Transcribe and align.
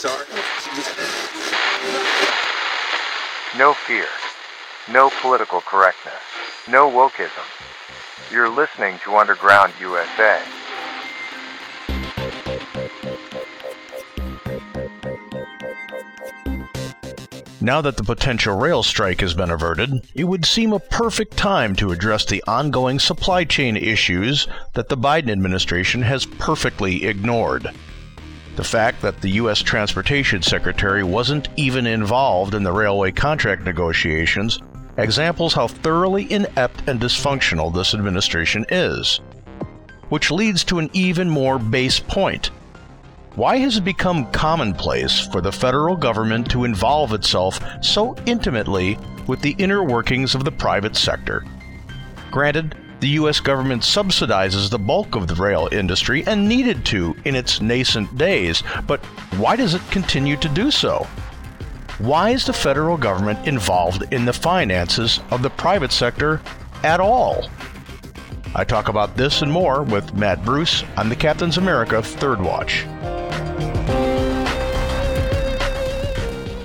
These 0.00 0.10
are. 0.10 0.26
No 3.58 3.74
fear. 3.74 4.06
No 4.90 5.10
political 5.20 5.60
correctness. 5.60 6.14
No 6.66 6.90
wokeism. 6.90 7.44
You're 8.32 8.48
listening 8.48 8.98
to 9.04 9.16
Underground 9.16 9.74
USA. 9.78 10.40
Now 17.60 17.82
that 17.82 17.98
the 17.98 18.02
potential 18.02 18.56
rail 18.56 18.82
strike 18.82 19.20
has 19.20 19.34
been 19.34 19.50
averted, 19.50 20.08
it 20.14 20.24
would 20.24 20.46
seem 20.46 20.72
a 20.72 20.80
perfect 20.80 21.36
time 21.36 21.76
to 21.76 21.92
address 21.92 22.24
the 22.24 22.42
ongoing 22.46 22.98
supply 22.98 23.44
chain 23.44 23.76
issues 23.76 24.48
that 24.72 24.88
the 24.88 24.96
Biden 24.96 25.30
administration 25.30 26.00
has 26.00 26.24
perfectly 26.24 27.04
ignored. 27.04 27.70
The 28.60 28.64
fact 28.64 29.00
that 29.00 29.22
the 29.22 29.30
U.S. 29.40 29.60
Transportation 29.60 30.42
Secretary 30.42 31.02
wasn't 31.02 31.48
even 31.56 31.86
involved 31.86 32.52
in 32.52 32.62
the 32.62 32.70
railway 32.70 33.10
contract 33.10 33.62
negotiations 33.62 34.58
examples 34.98 35.54
how 35.54 35.66
thoroughly 35.66 36.30
inept 36.30 36.86
and 36.86 37.00
dysfunctional 37.00 37.72
this 37.72 37.94
administration 37.94 38.66
is. 38.68 39.22
Which 40.10 40.30
leads 40.30 40.62
to 40.64 40.78
an 40.78 40.90
even 40.92 41.30
more 41.30 41.58
base 41.58 42.00
point. 42.00 42.50
Why 43.34 43.56
has 43.56 43.78
it 43.78 43.84
become 43.84 44.30
commonplace 44.30 45.18
for 45.18 45.40
the 45.40 45.50
federal 45.50 45.96
government 45.96 46.50
to 46.50 46.64
involve 46.64 47.14
itself 47.14 47.60
so 47.82 48.14
intimately 48.26 48.98
with 49.26 49.40
the 49.40 49.56
inner 49.56 49.82
workings 49.82 50.34
of 50.34 50.44
the 50.44 50.52
private 50.52 50.96
sector? 50.96 51.46
Granted, 52.30 52.76
the 53.00 53.08
U.S. 53.08 53.40
government 53.40 53.82
subsidizes 53.82 54.70
the 54.70 54.78
bulk 54.78 55.14
of 55.16 55.26
the 55.26 55.34
rail 55.34 55.68
industry 55.72 56.22
and 56.26 56.48
needed 56.48 56.84
to 56.86 57.16
in 57.24 57.34
its 57.34 57.60
nascent 57.60 58.16
days, 58.16 58.62
but 58.86 59.04
why 59.36 59.56
does 59.56 59.74
it 59.74 59.82
continue 59.90 60.36
to 60.36 60.48
do 60.50 60.70
so? 60.70 61.06
Why 61.98 62.30
is 62.30 62.46
the 62.46 62.52
federal 62.52 62.96
government 62.96 63.46
involved 63.46 64.12
in 64.12 64.24
the 64.24 64.32
finances 64.32 65.20
of 65.30 65.42
the 65.42 65.50
private 65.50 65.92
sector 65.92 66.40
at 66.82 67.00
all? 67.00 67.48
I 68.54 68.64
talk 68.64 68.88
about 68.88 69.16
this 69.16 69.42
and 69.42 69.50
more 69.50 69.82
with 69.82 70.14
Matt 70.14 70.44
Bruce 70.44 70.82
on 70.96 71.08
the 71.08 71.16
Captain's 71.16 71.56
America 71.56 72.02
Third 72.02 72.40
Watch. 72.40 72.84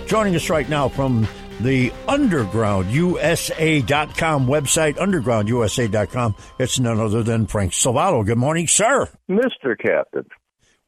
Joining 0.07 0.35
us 0.35 0.49
right 0.49 0.67
now 0.67 0.87
from 0.87 1.27
the 1.61 1.91
undergroundusa.com 2.07 4.47
website, 4.47 4.95
undergroundusa.com, 4.95 6.35
it's 6.59 6.79
none 6.79 6.99
other 6.99 7.23
than 7.23 7.47
Frank 7.47 7.71
Salvato. 7.71 8.25
Good 8.25 8.37
morning, 8.37 8.67
sir. 8.67 9.09
Mr. 9.29 9.77
Captain. 9.77 10.25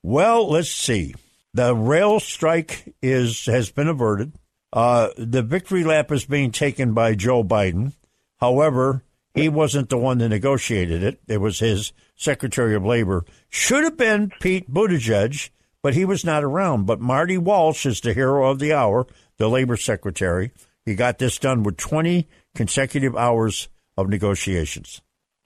Well, 0.03 0.49
let's 0.49 0.69
see. 0.69 1.15
The 1.53 1.75
rail 1.75 2.19
strike 2.19 2.93
is 3.01 3.45
has 3.45 3.71
been 3.71 3.87
averted. 3.87 4.33
Uh, 4.71 5.09
the 5.17 5.41
victory 5.41 5.83
lap 5.83 6.11
is 6.11 6.25
being 6.25 6.51
taken 6.51 6.93
by 6.93 7.15
Joe 7.15 7.43
Biden. 7.43 7.93
However, 8.39 9.03
he 9.33 9.49
wasn't 9.49 9.89
the 9.89 9.97
one 9.97 10.19
that 10.19 10.29
negotiated 10.29 11.03
it. 11.03 11.19
It 11.27 11.37
was 11.37 11.59
his 11.59 11.93
Secretary 12.15 12.75
of 12.75 12.85
Labor. 12.85 13.25
Should 13.49 13.83
have 13.83 13.97
been 13.97 14.31
Pete 14.39 14.71
Buttigieg, 14.71 15.49
but 15.81 15.93
he 15.93 16.05
was 16.05 16.25
not 16.25 16.43
around. 16.43 16.85
But 16.85 16.99
Marty 16.99 17.37
Walsh 17.37 17.85
is 17.85 18.01
the 18.01 18.13
hero 18.13 18.49
of 18.49 18.59
the 18.59 18.73
hour, 18.73 19.07
the 19.37 19.49
Labor 19.49 19.77
Secretary. 19.77 20.51
He 20.85 20.95
got 20.95 21.17
this 21.17 21.37
done 21.37 21.63
with 21.63 21.77
20 21.77 22.27
consecutive 22.55 23.15
hours 23.15 23.69
of 23.97 24.09
negotiations. 24.09 25.01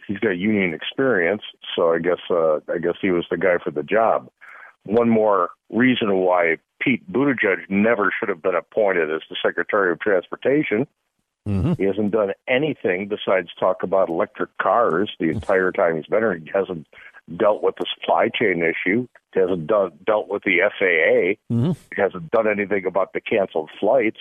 He's 0.08 0.20
got 0.20 0.32
union 0.38 0.74
experience, 0.74 1.42
so 1.76 1.94
I 1.94 2.00
guess 2.00 2.20
uh, 2.30 2.58
I 2.72 2.80
guess 2.80 2.96
he 3.02 3.12
was 3.12 3.26
the 3.30 3.38
guy 3.38 3.58
for 3.64 3.72
the 3.72 3.84
job. 3.84 4.30
One 4.84 5.10
more 5.10 5.52
reason 5.72 6.18
why 6.18 6.58
Pete 6.82 7.10
Buttigieg 7.12 7.70
never 7.70 8.12
should 8.20 8.30
have 8.30 8.42
been 8.42 8.56
appointed 8.56 9.12
as 9.12 9.22
the 9.30 9.38
Secretary 9.44 9.92
of 9.92 10.00
Transportation. 10.00 10.88
Mm-hmm. 11.48 11.74
He 11.78 11.86
hasn't 11.86 12.12
done 12.12 12.34
anything 12.48 13.08
besides 13.08 13.50
talk 13.60 13.84
about 13.84 14.10
electric 14.10 14.56
cars 14.60 15.12
the 15.20 15.30
entire 15.30 15.72
time 15.72 15.96
he's 15.96 16.06
been 16.06 16.20
here. 16.20 16.36
He 16.36 16.52
hasn't 16.54 16.88
dealt 17.38 17.64
with 17.64 17.76
the 17.78 17.86
supply 17.96 18.30
chain 18.34 18.62
issue. 18.64 19.08
Hasn't 19.34 19.68
done, 19.68 19.92
dealt 20.06 20.28
with 20.28 20.44
the 20.44 20.60
FAA. 20.78 21.54
Mm-hmm. 21.54 21.72
Hasn't 22.02 22.32
done 22.32 22.48
anything 22.50 22.86
about 22.86 23.14
the 23.14 23.22
canceled 23.22 23.70
flights. 23.80 24.20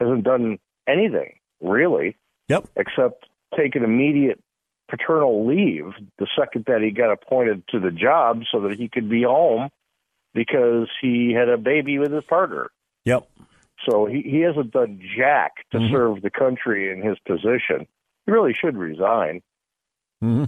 Hasn't 0.00 0.24
done 0.24 0.58
anything 0.88 1.34
really, 1.60 2.16
Yep. 2.48 2.66
except 2.76 3.26
take 3.56 3.74
an 3.76 3.84
immediate 3.84 4.40
paternal 4.88 5.46
leave 5.46 5.92
the 6.18 6.26
second 6.38 6.64
that 6.66 6.82
he 6.82 6.90
got 6.90 7.10
appointed 7.12 7.62
to 7.68 7.80
the 7.80 7.90
job, 7.90 8.42
so 8.50 8.60
that 8.62 8.78
he 8.78 8.88
could 8.88 9.08
be 9.08 9.22
home 9.22 9.68
because 10.34 10.88
he 11.00 11.32
had 11.32 11.48
a 11.48 11.56
baby 11.56 11.98
with 11.98 12.12
his 12.12 12.24
partner. 12.24 12.70
Yep. 13.04 13.28
So 13.88 14.06
he, 14.06 14.22
he 14.22 14.40
hasn't 14.40 14.72
done 14.72 15.00
jack 15.16 15.52
to 15.72 15.78
Mhm. 15.78 15.90
serve 15.90 16.22
the 16.22 16.30
country 16.30 16.90
in 16.90 17.02
his 17.02 17.18
position. 17.26 17.86
He 18.26 18.32
really 18.32 18.54
should 18.54 18.76
resign. 18.76 19.42
hmm 20.20 20.44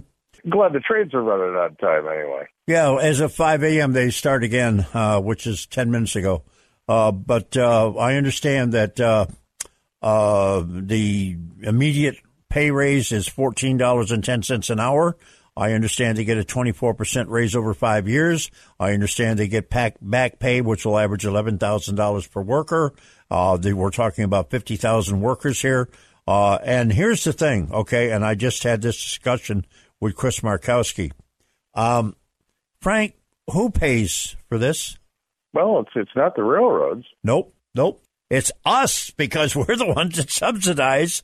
Glad 0.49 0.73
the 0.73 0.79
trains 0.79 1.13
are 1.13 1.21
running 1.21 1.55
on 1.55 1.75
time 1.75 2.07
anyway. 2.07 2.47
Yeah, 2.67 2.95
as 2.95 3.19
of 3.21 3.33
5 3.33 3.63
a.m., 3.63 3.93
they 3.93 4.09
start 4.09 4.43
again, 4.43 4.85
uh, 4.93 5.19
which 5.21 5.47
is 5.47 5.65
10 5.67 5.89
minutes 5.91 6.15
ago. 6.15 6.43
Uh, 6.87 7.11
but 7.11 7.55
uh, 7.57 7.93
I 7.95 8.15
understand 8.15 8.73
that 8.73 8.99
uh, 8.99 9.25
uh, 10.01 10.63
the 10.65 11.37
immediate 11.61 12.17
pay 12.49 12.71
raise 12.71 13.11
is 13.11 13.29
$14.10 13.29 14.69
an 14.69 14.79
hour. 14.79 15.17
I 15.55 15.73
understand 15.73 16.17
they 16.17 16.23
get 16.23 16.37
a 16.37 16.43
24% 16.43 17.29
raise 17.29 17.55
over 17.55 17.73
five 17.73 18.07
years. 18.07 18.51
I 18.79 18.93
understand 18.93 19.39
they 19.39 19.47
get 19.47 19.69
pack, 19.69 19.95
back 20.01 20.39
pay, 20.39 20.61
which 20.61 20.85
will 20.85 20.99
average 20.99 21.23
$11,000 21.23 22.31
per 22.31 22.41
worker. 22.41 22.93
Uh, 23.31 23.57
they, 23.57 23.73
we're 23.73 23.89
talking 23.89 24.23
about 24.23 24.51
50,000 24.51 25.19
workers 25.19 25.61
here. 25.61 25.89
And 26.27 26.93
here's 26.93 27.23
the 27.23 27.33
thing, 27.33 27.71
okay, 27.71 28.11
and 28.11 28.23
I 28.23 28.35
just 28.35 28.63
had 28.63 28.81
this 28.81 29.01
discussion 29.01 29.65
with 29.99 30.15
Chris 30.15 30.41
Markowski. 30.41 31.11
Um, 31.73 32.15
Frank, 32.81 33.15
who 33.51 33.69
pays 33.69 34.35
for 34.49 34.57
this? 34.57 34.97
Well, 35.53 35.79
it's 35.79 35.91
it's 35.95 36.15
not 36.15 36.35
the 36.35 36.43
railroads. 36.43 37.05
Nope, 37.23 37.53
nope. 37.73 38.03
It's 38.29 38.51
us 38.65 39.11
because 39.11 39.55
we're 39.55 39.75
the 39.75 39.93
ones 39.93 40.17
that 40.17 40.29
subsidize 40.29 41.23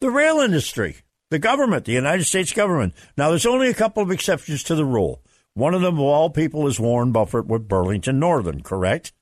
the 0.00 0.10
rail 0.10 0.38
industry, 0.38 0.96
the 1.30 1.38
government, 1.38 1.84
the 1.84 1.92
United 1.92 2.24
States 2.24 2.52
government. 2.52 2.94
Now, 3.16 3.30
there's 3.30 3.46
only 3.46 3.68
a 3.68 3.74
couple 3.74 4.02
of 4.02 4.10
exceptions 4.10 4.62
to 4.64 4.74
the 4.74 4.84
rule. 4.84 5.22
One 5.54 5.74
of 5.74 5.82
them, 5.82 5.94
of 5.94 6.00
all 6.00 6.30
people, 6.30 6.66
is 6.66 6.80
Warren 6.80 7.12
Buffett 7.12 7.46
with 7.46 7.68
Burlington 7.68 8.18
Northern, 8.18 8.62
correct? 8.62 9.12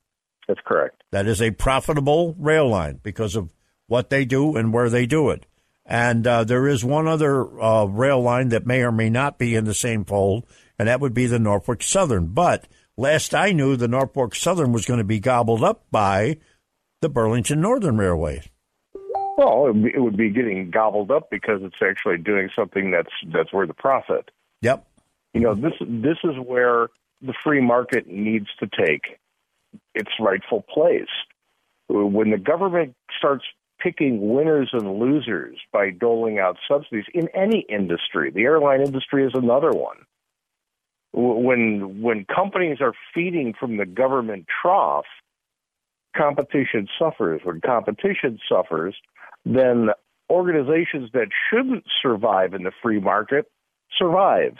That's 0.49 0.61
correct. 0.65 1.03
That 1.13 1.27
is 1.27 1.43
a 1.43 1.51
profitable 1.51 2.35
rail 2.39 2.69
line 2.69 3.01
because 3.03 3.37
of 3.37 3.53
what 3.87 4.11
they 4.11 4.25
do 4.25 4.57
and 4.57 4.73
where 4.73 4.89
they 4.89 5.07
do 5.07 5.31
it. 5.31 5.47
And 5.85 6.27
uh, 6.27 6.45
there 6.45 6.69
is 6.69 6.85
one 6.85 7.09
other 7.09 7.61
uh, 7.61 7.85
rail 7.85 8.21
line 8.21 8.51
that 8.51 8.67
may 8.67 8.83
or 8.83 8.93
may 8.93 9.11
not 9.11 9.39
be 9.39 9.55
in 9.55 9.65
the 9.65 9.75
same 9.75 10.05
fold, 10.05 10.47
and 10.79 10.89
that 10.89 11.01
would 11.01 11.15
be 11.15 11.27
the 11.27 11.39
Norfolk 11.39 11.83
Southern. 11.83 12.27
But 12.29 12.69
last 12.97 13.35
I 13.35 13.53
knew, 13.53 13.77
the 13.77 13.89
Norfolk 13.89 14.35
Southern 14.35 14.73
was 14.73 14.87
going 14.87 14.99
to 14.99 15.05
be 15.05 15.19
gobbled 15.19 15.65
up 15.65 15.85
by 15.91 16.39
the 17.01 17.09
Burlington 17.09 17.61
Northern 17.61 17.99
Railway. 17.99 18.43
Well, 19.37 19.67
it 19.67 19.75
would, 19.75 19.85
be, 19.85 19.91
it 19.95 20.01
would 20.01 20.17
be 20.17 20.31
getting 20.31 20.71
gobbled 20.71 21.11
up 21.11 21.29
because 21.31 21.61
it's 21.63 21.77
actually 21.83 22.19
doing 22.19 22.49
something 22.57 22.91
that's 22.91 23.13
that's 23.33 23.53
worth 23.53 23.69
the 23.69 23.75
profit. 23.75 24.31
Yep. 24.61 24.87
You 25.35 25.41
know, 25.41 25.55
this 25.55 25.73
this 25.81 26.19
is 26.23 26.37
where 26.45 26.89
the 27.23 27.35
free 27.43 27.61
market 27.61 28.07
needs 28.07 28.47
to 28.61 28.69
take 28.69 29.19
its 29.95 30.11
rightful 30.21 30.65
place. 30.73 31.09
When 31.89 32.31
the 32.31 32.39
government 32.39 32.95
starts 33.19 33.45
picking 33.83 34.33
winners 34.35 34.71
and 34.73 34.99
losers 34.99 35.57
by 35.73 35.91
doling 35.91 36.39
out 36.39 36.57
subsidies 36.69 37.07
in 37.15 37.29
any 37.35 37.67
industry, 37.69 38.31
the 38.31 38.43
airline 38.43 38.81
industry 38.81 39.25
is 39.25 39.33
another 39.35 39.71
one. 39.71 39.99
When 41.13 42.01
when 42.01 42.25
companies 42.25 42.79
are 42.81 42.95
feeding 43.15 43.53
from 43.59 43.77
the 43.77 43.85
government 43.85 44.47
trough, 44.63 45.05
competition 46.17 46.89
suffers. 46.99 47.41
When 47.45 47.61
competition 47.61 48.39
suffers, 48.49 48.95
then 49.45 49.89
organizations 50.31 51.11
that 51.13 51.29
shouldn't 51.51 51.85
survive 52.01 52.55
in 52.55 52.63
the 52.63 52.73
free 52.83 53.01
market 53.01 53.47
survive. 53.99 54.57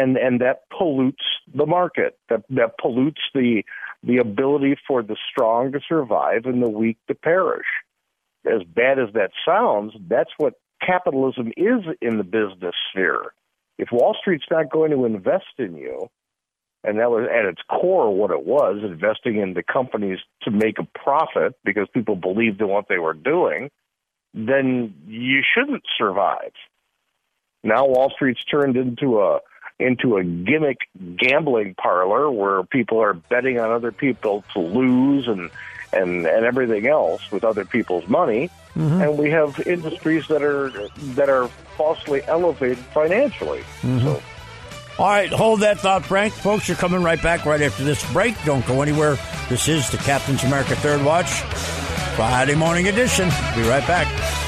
And 0.00 0.16
and 0.16 0.40
that 0.40 0.62
pollutes 0.76 1.24
the 1.54 1.66
market. 1.66 2.18
That 2.28 2.42
that 2.50 2.78
pollutes 2.80 3.20
the 3.34 3.62
the 4.02 4.18
ability 4.18 4.76
for 4.86 5.02
the 5.02 5.16
strong 5.30 5.72
to 5.72 5.80
survive 5.86 6.46
and 6.46 6.62
the 6.62 6.70
weak 6.70 6.98
to 7.08 7.14
perish. 7.14 7.66
As 8.46 8.62
bad 8.62 8.98
as 8.98 9.12
that 9.14 9.32
sounds, 9.44 9.92
that's 10.08 10.30
what 10.38 10.54
capitalism 10.80 11.48
is 11.56 11.82
in 12.00 12.16
the 12.16 12.24
business 12.24 12.74
sphere. 12.90 13.32
If 13.78 13.88
Wall 13.92 14.16
Street's 14.18 14.46
not 14.50 14.70
going 14.70 14.90
to 14.92 15.04
invest 15.04 15.52
in 15.58 15.76
you, 15.76 16.08
and 16.84 16.98
that 16.98 17.10
was 17.10 17.28
at 17.30 17.44
its 17.44 17.60
core 17.68 18.14
what 18.14 18.30
it 18.30 18.44
was 18.44 18.78
investing 18.82 19.36
in 19.36 19.54
the 19.54 19.62
companies 19.62 20.18
to 20.42 20.50
make 20.50 20.78
a 20.78 20.98
profit 20.98 21.54
because 21.64 21.88
people 21.92 22.16
believed 22.16 22.60
in 22.60 22.68
what 22.68 22.86
they 22.88 22.98
were 22.98 23.14
doing 23.14 23.70
then 24.32 24.94
you 25.06 25.42
shouldn't 25.54 25.82
survive 25.98 26.52
now 27.62 27.84
wall 27.86 28.10
street's 28.14 28.44
turned 28.44 28.76
into 28.76 29.20
a 29.20 29.40
into 29.80 30.16
a 30.16 30.24
gimmick 30.24 30.78
gambling 31.16 31.74
parlor 31.74 32.30
where 32.30 32.62
people 32.64 33.00
are 33.00 33.14
betting 33.14 33.58
on 33.58 33.70
other 33.70 33.92
people 33.92 34.44
to 34.52 34.60
lose 34.60 35.26
and 35.26 35.50
and 35.92 36.26
and 36.26 36.44
everything 36.44 36.86
else 36.86 37.30
with 37.32 37.42
other 37.42 37.64
people's 37.64 38.06
money 38.08 38.48
mm-hmm. 38.76 39.00
and 39.00 39.18
we 39.18 39.30
have 39.30 39.58
industries 39.66 40.28
that 40.28 40.42
are 40.42 40.70
that 41.14 41.28
are 41.28 41.48
falsely 41.76 42.22
elevated 42.24 42.78
financially 42.78 43.60
mm-hmm. 43.82 44.00
so 44.00 44.22
all 44.98 45.06
right, 45.06 45.30
hold 45.30 45.60
that 45.60 45.78
thought, 45.78 46.04
Frank. 46.04 46.34
Folks, 46.34 46.68
you're 46.68 46.76
coming 46.76 47.02
right 47.02 47.22
back 47.22 47.46
right 47.46 47.62
after 47.62 47.84
this 47.84 48.12
break. 48.12 48.34
Don't 48.44 48.66
go 48.66 48.82
anywhere. 48.82 49.16
This 49.48 49.66
is 49.66 49.88
the 49.90 49.96
Captain's 49.96 50.44
America 50.44 50.76
Third 50.76 51.02
Watch, 51.02 51.40
Friday 52.16 52.54
morning 52.54 52.86
edition. 52.86 53.30
Be 53.56 53.62
right 53.66 53.86
back. 53.86 54.39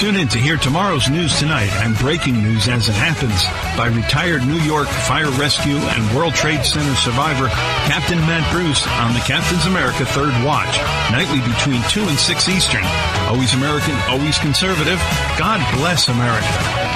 Tune 0.00 0.16
in 0.16 0.28
to 0.28 0.38
hear 0.38 0.56
tomorrow's 0.56 1.10
news 1.10 1.38
tonight 1.38 1.68
and 1.84 1.94
breaking 1.98 2.42
news 2.42 2.68
as 2.68 2.88
it 2.88 2.94
happens 2.94 3.44
by 3.76 3.88
retired 3.88 4.40
New 4.46 4.58
York 4.60 4.88
Fire 4.88 5.28
Rescue 5.32 5.76
and 5.76 6.16
World 6.16 6.32
Trade 6.32 6.64
Center 6.64 6.94
survivor 6.94 7.48
Captain 7.84 8.18
Matt 8.20 8.50
Bruce 8.50 8.86
on 8.86 9.12
the 9.12 9.20
Captain's 9.20 9.66
America 9.66 10.06
Third 10.06 10.32
Watch, 10.42 10.74
nightly 11.12 11.40
between 11.44 11.82
2 11.90 12.08
and 12.08 12.18
6 12.18 12.48
Eastern. 12.48 12.84
Always 13.28 13.52
American, 13.52 13.94
always 14.08 14.38
conservative. 14.38 14.98
God 15.36 15.60
bless 15.76 16.08
America. 16.08 16.89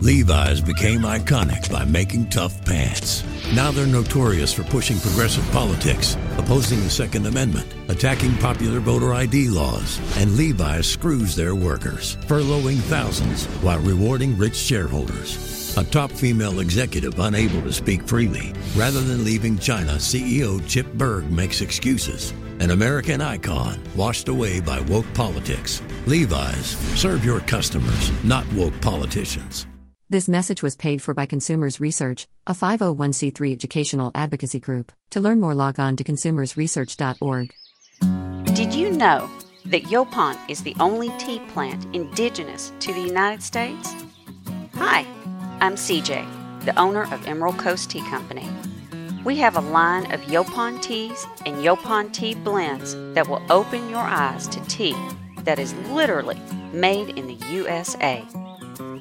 Levi's 0.00 0.60
became 0.60 1.00
iconic 1.00 1.72
by 1.72 1.82
making 1.86 2.28
tough 2.28 2.62
pants. 2.66 3.24
Now 3.54 3.70
they're 3.70 3.86
notorious 3.86 4.52
for 4.52 4.62
pushing 4.64 5.00
progressive 5.00 5.50
politics, 5.52 6.18
opposing 6.36 6.80
the 6.80 6.90
Second 6.90 7.26
Amendment, 7.26 7.66
attacking 7.88 8.36
popular 8.36 8.80
voter 8.80 9.14
ID 9.14 9.48
laws, 9.48 9.98
and 10.18 10.36
Levi's 10.36 10.86
screws 10.86 11.34
their 11.34 11.54
workers, 11.54 12.16
furloughing 12.26 12.76
thousands 12.76 13.46
while 13.62 13.78
rewarding 13.80 14.36
rich 14.36 14.54
shareholders. 14.54 15.74
A 15.78 15.84
top 15.84 16.12
female 16.12 16.60
executive 16.60 17.18
unable 17.18 17.62
to 17.62 17.72
speak 17.72 18.06
freely. 18.06 18.52
Rather 18.76 19.00
than 19.00 19.24
leaving 19.24 19.58
China, 19.58 19.92
CEO 19.92 20.66
Chip 20.68 20.86
Bergh 20.94 21.30
makes 21.30 21.62
excuses. 21.62 22.32
An 22.60 22.70
American 22.70 23.22
icon 23.22 23.80
washed 23.94 24.28
away 24.28 24.60
by 24.60 24.80
woke 24.80 25.06
politics. 25.14 25.82
Levi's, 26.06 26.76
serve 26.98 27.24
your 27.24 27.40
customers, 27.40 28.10
not 28.24 28.50
woke 28.52 28.78
politicians. 28.80 29.66
This 30.08 30.28
message 30.28 30.62
was 30.62 30.76
paid 30.76 31.02
for 31.02 31.14
by 31.14 31.26
Consumers 31.26 31.80
Research, 31.80 32.28
a 32.46 32.52
501c3 32.52 33.52
educational 33.52 34.12
advocacy 34.14 34.60
group. 34.60 34.92
To 35.10 35.20
learn 35.20 35.40
more, 35.40 35.52
log 35.52 35.80
on 35.80 35.96
to 35.96 36.04
consumersresearch.org. 36.04 37.52
Did 38.54 38.72
you 38.72 38.92
know 38.92 39.28
that 39.64 39.82
Yaupon 39.82 40.38
is 40.48 40.62
the 40.62 40.76
only 40.78 41.10
tea 41.18 41.40
plant 41.48 41.92
indigenous 41.92 42.72
to 42.78 42.94
the 42.94 43.00
United 43.00 43.42
States? 43.42 43.92
Hi, 44.74 45.04
I'm 45.60 45.74
CJ, 45.74 46.64
the 46.64 46.78
owner 46.78 47.12
of 47.12 47.26
Emerald 47.26 47.58
Coast 47.58 47.90
Tea 47.90 48.02
Company. 48.02 48.48
We 49.24 49.34
have 49.38 49.56
a 49.56 49.60
line 49.60 50.12
of 50.12 50.20
Yaupon 50.20 50.80
teas 50.80 51.26
and 51.44 51.56
Yaupon 51.56 52.12
tea 52.12 52.36
blends 52.36 52.94
that 53.14 53.26
will 53.26 53.42
open 53.50 53.90
your 53.90 53.98
eyes 53.98 54.46
to 54.48 54.60
tea 54.66 54.94
that 55.38 55.58
is 55.58 55.74
literally 55.90 56.40
made 56.72 57.18
in 57.18 57.26
the 57.26 57.44
USA. 57.50 58.24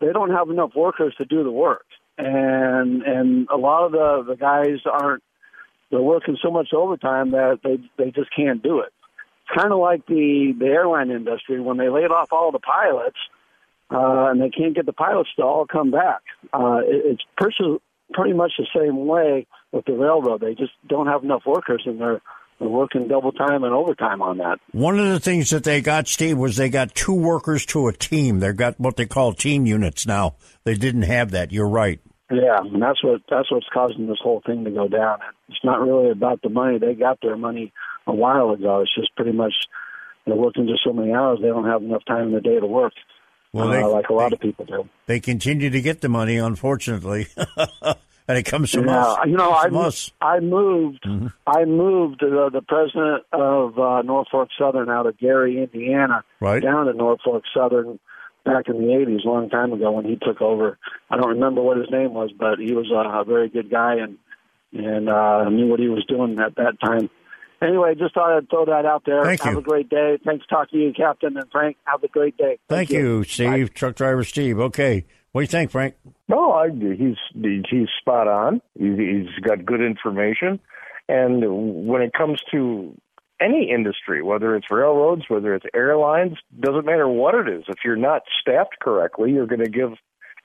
they 0.00 0.12
don't 0.12 0.30
have 0.30 0.48
enough 0.48 0.70
workers 0.74 1.14
to 1.18 1.24
do 1.24 1.42
the 1.42 1.50
work, 1.50 1.86
and 2.16 3.02
and 3.02 3.48
a 3.52 3.56
lot 3.56 3.84
of 3.84 3.92
the 3.92 4.24
the 4.28 4.36
guys 4.36 4.78
aren't 4.90 5.22
they're 5.90 6.00
working 6.00 6.36
so 6.42 6.50
much 6.50 6.68
overtime 6.72 7.32
that 7.32 7.60
they 7.62 7.78
they 7.96 8.10
just 8.10 8.30
can't 8.34 8.62
do 8.62 8.80
it. 8.80 8.92
It's 9.48 9.60
kind 9.60 9.72
of 9.72 9.78
like 9.78 10.06
the 10.06 10.54
the 10.58 10.66
airline 10.66 11.10
industry 11.10 11.60
when 11.60 11.76
they 11.76 11.88
laid 11.88 12.10
off 12.10 12.32
all 12.32 12.52
the 12.52 12.58
pilots, 12.58 13.18
uh, 13.90 14.30
and 14.30 14.40
they 14.40 14.50
can't 14.50 14.74
get 14.74 14.86
the 14.86 14.92
pilots 14.92 15.30
to 15.36 15.42
all 15.42 15.66
come 15.66 15.90
back. 15.90 16.20
Uh, 16.52 16.80
it, 16.84 17.02
it's 17.12 17.22
pretty 17.36 17.80
pretty 18.12 18.32
much 18.32 18.52
the 18.58 18.66
same 18.74 19.06
way 19.06 19.46
with 19.72 19.84
the 19.84 19.92
railroad. 19.92 20.40
They 20.40 20.54
just 20.54 20.72
don't 20.88 21.06
have 21.06 21.24
enough 21.24 21.42
workers, 21.46 21.82
and 21.86 22.00
they're 22.00 22.20
they're 22.58 22.68
working 22.68 23.08
double 23.08 23.32
time 23.32 23.64
and 23.64 23.72
overtime 23.72 24.20
on 24.20 24.38
that. 24.38 24.58
One 24.72 24.98
of 24.98 25.08
the 25.08 25.18
things 25.18 25.50
that 25.50 25.64
they 25.64 25.80
got, 25.80 26.06
Steve, 26.08 26.36
was 26.36 26.56
they 26.56 26.68
got 26.68 26.94
two 26.94 27.14
workers 27.14 27.64
to 27.66 27.88
a 27.88 27.92
team. 27.92 28.40
They've 28.40 28.56
got 28.56 28.78
what 28.78 28.96
they 28.96 29.06
call 29.06 29.32
team 29.32 29.66
units 29.66 30.06
now. 30.06 30.36
They 30.64 30.74
didn't 30.74 31.02
have 31.02 31.30
that. 31.30 31.52
You're 31.52 31.68
right. 31.68 32.00
Yeah, 32.30 32.58
and 32.60 32.80
that's 32.80 33.02
what 33.02 33.22
that's 33.28 33.50
what's 33.50 33.66
causing 33.72 34.06
this 34.06 34.18
whole 34.22 34.40
thing 34.46 34.64
to 34.64 34.70
go 34.70 34.86
down. 34.88 35.18
It's 35.48 35.64
not 35.64 35.80
really 35.80 36.10
about 36.10 36.42
the 36.42 36.48
money. 36.48 36.78
They 36.78 36.94
got 36.94 37.18
their 37.22 37.36
money 37.36 37.72
a 38.06 38.14
while 38.14 38.50
ago. 38.50 38.80
It's 38.82 38.94
just 38.94 39.14
pretty 39.16 39.32
much 39.32 39.54
they're 40.26 40.36
working 40.36 40.66
just 40.68 40.84
so 40.84 40.92
many 40.92 41.12
hours 41.12 41.40
they 41.42 41.48
don't 41.48 41.64
have 41.66 41.82
enough 41.82 42.04
time 42.06 42.28
in 42.28 42.32
the 42.34 42.40
day 42.40 42.60
to 42.60 42.66
work. 42.66 42.92
Well, 43.52 43.68
they, 43.68 43.82
uh, 43.82 43.88
like 43.88 44.08
a 44.10 44.12
lot 44.12 44.30
they, 44.30 44.36
of 44.36 44.40
people 44.40 44.64
do. 44.64 44.88
They 45.06 45.18
continue 45.18 45.70
to 45.70 45.80
get 45.80 46.02
the 46.02 46.08
money, 46.08 46.36
unfortunately, 46.36 47.26
and 48.28 48.38
it 48.38 48.44
comes 48.44 48.70
from 48.70 48.86
yeah, 48.86 49.00
us. 49.04 49.18
you 49.26 49.36
know, 49.36 49.50
I 49.50 49.64
us. 49.66 50.12
I 50.20 50.38
moved 50.38 51.02
Mm-hmm. 51.04 51.26
I 51.48 51.64
moved 51.64 52.22
uh, 52.22 52.48
the 52.50 52.62
president 52.62 53.24
of 53.32 53.76
uh, 53.76 54.02
Norfolk 54.02 54.50
Southern 54.56 54.88
out 54.88 55.06
of 55.06 55.18
Gary, 55.18 55.60
Indiana, 55.60 56.22
Right. 56.38 56.62
down 56.62 56.86
to 56.86 56.92
Norfolk 56.92 57.42
Southern 57.52 57.98
back 58.52 58.68
in 58.68 58.78
the 58.78 58.92
'80s, 58.92 59.24
a 59.24 59.28
long 59.28 59.48
time 59.50 59.72
ago 59.72 59.92
when 59.92 60.04
he 60.04 60.16
took 60.16 60.40
over. 60.40 60.78
I 61.10 61.16
don't 61.16 61.30
remember 61.30 61.62
what 61.62 61.76
his 61.76 61.90
name 61.90 62.14
was, 62.14 62.30
but 62.36 62.58
he 62.58 62.72
was 62.72 62.90
a, 62.90 63.20
a 63.20 63.24
very 63.24 63.48
good 63.48 63.70
guy 63.70 63.96
and 63.96 64.18
and 64.72 65.08
uh, 65.08 65.48
knew 65.48 65.66
what 65.66 65.80
he 65.80 65.88
was 65.88 66.04
doing 66.06 66.38
at 66.38 66.54
that 66.56 66.78
time. 66.84 67.10
Anyway, 67.62 67.94
just 67.94 68.14
thought 68.14 68.36
I'd 68.36 68.48
throw 68.48 68.64
that 68.66 68.86
out 68.86 69.02
there. 69.04 69.22
Thank 69.22 69.42
have 69.42 69.52
you. 69.52 69.58
a 69.58 69.62
great 69.62 69.90
day. 69.90 70.18
Thanks 70.24 70.46
talking 70.46 70.78
to 70.78 70.86
you, 70.86 70.92
Captain 70.94 71.36
and 71.36 71.50
Frank. 71.50 71.76
Have 71.84 72.02
a 72.02 72.08
great 72.08 72.36
day. 72.38 72.58
Thank 72.68 72.90
you, 72.90 73.22
Steve. 73.24 73.74
Truck 73.74 73.96
driver 73.96 74.24
Steve. 74.24 74.58
Okay. 74.58 75.04
What 75.32 75.42
do 75.42 75.44
you 75.44 75.48
think, 75.48 75.70
Frank? 75.70 75.94
No, 76.28 76.52
I, 76.52 76.70
he's 76.70 77.16
he's 77.34 77.88
spot 78.00 78.26
on. 78.26 78.62
He's, 78.78 78.96
he's 78.96 79.44
got 79.44 79.64
good 79.64 79.80
information, 79.80 80.58
and 81.08 81.86
when 81.86 82.02
it 82.02 82.12
comes 82.12 82.40
to 82.50 82.96
any 83.40 83.70
industry, 83.70 84.22
whether 84.22 84.54
it's 84.56 84.66
railroads, 84.70 85.22
whether 85.28 85.54
it's 85.54 85.66
airlines, 85.74 86.36
doesn't 86.58 86.84
matter 86.86 87.08
what 87.08 87.34
it 87.34 87.48
is. 87.48 87.64
If 87.68 87.78
you're 87.84 87.96
not 87.96 88.22
staffed 88.40 88.76
correctly, 88.80 89.32
you're 89.32 89.46
going 89.46 89.64
to 89.64 89.70
give 89.70 89.90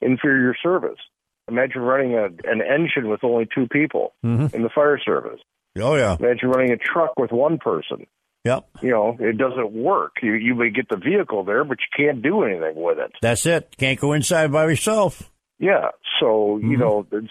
inferior 0.01 0.55
service. 0.61 0.99
Imagine 1.47 1.81
running 1.81 2.13
a, 2.15 2.25
an 2.25 2.61
engine 2.61 3.09
with 3.09 3.23
only 3.23 3.47
two 3.53 3.67
people 3.67 4.13
Mhm. 4.23 4.53
in 4.53 4.63
the 4.63 4.69
fire 4.69 4.97
service. 4.99 5.39
Oh 5.77 5.95
yeah. 5.95 6.15
Imagine 6.19 6.49
running 6.49 6.71
a 6.71 6.77
truck 6.77 7.19
with 7.19 7.31
one 7.31 7.57
person. 7.57 8.07
Yep. 8.45 8.65
You 8.81 8.91
know, 8.91 9.17
it 9.19 9.37
doesn't 9.37 9.71
work. 9.73 10.13
You 10.23 10.33
you 10.33 10.55
may 10.55 10.69
get 10.69 10.87
the 10.89 10.97
vehicle 10.97 11.43
there, 11.43 11.63
but 11.63 11.77
you 11.79 12.05
can't 12.05 12.21
do 12.21 12.43
anything 12.43 12.75
with 12.75 12.97
it. 12.99 13.11
That's 13.21 13.45
it. 13.45 13.75
Can't 13.77 13.99
go 13.99 14.13
inside 14.13 14.51
by 14.51 14.65
yourself. 14.65 15.31
Yeah. 15.59 15.89
So 16.19 16.57
you 16.57 16.77
know, 16.77 17.05
it's, 17.11 17.27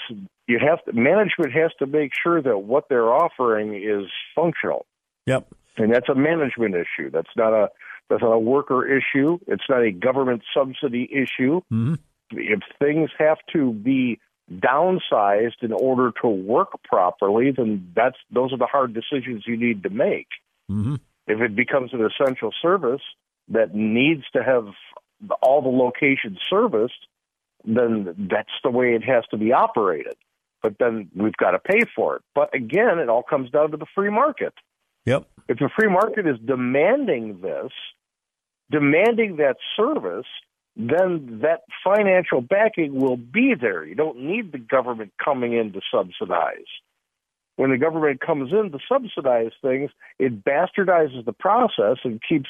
you 0.46 0.58
have 0.60 0.84
to 0.84 0.92
management 0.92 1.52
has 1.52 1.70
to 1.78 1.86
make 1.86 2.10
sure 2.22 2.42
that 2.42 2.58
what 2.58 2.84
they're 2.88 3.12
offering 3.12 3.74
is 3.74 4.10
functional, 4.34 4.86
Yep. 5.26 5.48
and 5.76 5.92
that's 5.92 6.08
a 6.08 6.14
management 6.14 6.74
issue. 6.74 7.10
That's 7.10 7.30
not 7.36 7.52
a 7.52 7.70
that's 8.08 8.22
not 8.22 8.32
a 8.32 8.38
worker 8.38 8.86
issue. 8.86 9.38
It's 9.46 9.64
not 9.68 9.82
a 9.82 9.90
government 9.90 10.42
subsidy 10.54 11.08
issue. 11.10 11.62
Mm-hmm. 11.72 11.94
If 12.32 12.60
things 12.78 13.10
have 13.18 13.38
to 13.52 13.72
be 13.72 14.20
downsized 14.52 15.62
in 15.62 15.72
order 15.72 16.12
to 16.22 16.28
work 16.28 16.72
properly, 16.84 17.50
then 17.50 17.90
that's 17.96 18.16
those 18.30 18.52
are 18.52 18.58
the 18.58 18.66
hard 18.66 18.94
decisions 18.94 19.44
you 19.46 19.56
need 19.56 19.82
to 19.84 19.90
make. 19.90 20.28
Mm-hmm. 20.70 20.96
If 21.26 21.40
it 21.40 21.56
becomes 21.56 21.92
an 21.94 22.04
essential 22.04 22.52
service 22.60 23.02
that 23.48 23.74
needs 23.74 24.24
to 24.34 24.42
have 24.42 24.66
all 25.42 25.62
the 25.62 25.68
locations 25.68 26.38
serviced, 26.50 27.06
then 27.64 28.28
that's 28.30 28.52
the 28.62 28.70
way 28.70 28.94
it 28.94 29.02
has 29.04 29.24
to 29.30 29.38
be 29.38 29.52
operated. 29.52 30.16
But 30.62 30.76
then 30.78 31.10
we've 31.14 31.36
got 31.36 31.52
to 31.52 31.58
pay 31.58 31.80
for 31.96 32.16
it. 32.16 32.22
But 32.34 32.54
again, 32.54 32.98
it 32.98 33.08
all 33.08 33.22
comes 33.22 33.50
down 33.50 33.70
to 33.70 33.76
the 33.76 33.86
free 33.94 34.10
market. 34.10 34.54
Yep. 35.06 35.26
If 35.48 35.58
the 35.58 35.70
free 35.78 35.88
market 35.88 36.26
is 36.26 36.36
demanding 36.44 37.40
this, 37.40 37.72
demanding 38.70 39.36
that 39.36 39.56
service, 39.76 40.26
then 40.76 41.40
that 41.42 41.60
financial 41.84 42.40
backing 42.40 42.98
will 43.00 43.16
be 43.16 43.54
there. 43.60 43.84
You 43.84 43.94
don't 43.94 44.24
need 44.24 44.52
the 44.52 44.58
government 44.58 45.12
coming 45.22 45.52
in 45.52 45.72
to 45.72 45.80
subsidize. 45.92 46.66
When 47.56 47.70
the 47.70 47.78
government 47.78 48.20
comes 48.20 48.50
in 48.52 48.72
to 48.72 48.78
subsidize 48.90 49.52
things, 49.62 49.90
it 50.18 50.44
bastardizes 50.44 51.24
the 51.24 51.32
process 51.32 51.98
and 52.02 52.20
keeps 52.28 52.48